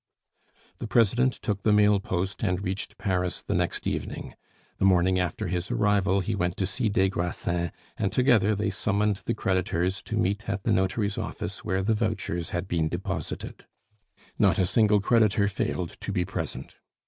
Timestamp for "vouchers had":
11.93-12.67